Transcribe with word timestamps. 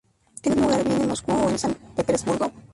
Tiene 0.41 0.59
lugar 0.59 0.83
bien 0.83 0.99
en 1.03 1.07
Moscú 1.09 1.31
o 1.31 1.47
en 1.47 1.59
San 1.59 1.75
Petersburgo. 1.95 2.51